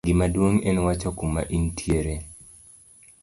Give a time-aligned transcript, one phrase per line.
[0.07, 2.15] gimaduong' en wacho kuma intiere